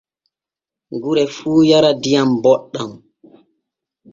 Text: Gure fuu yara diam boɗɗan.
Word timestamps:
Gure 1.01 1.23
fuu 1.35 1.59
yara 1.69 1.91
diam 2.03 2.29
boɗɗan. 2.43 2.91